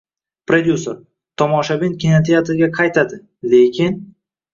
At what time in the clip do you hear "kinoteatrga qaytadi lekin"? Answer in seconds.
2.05-4.01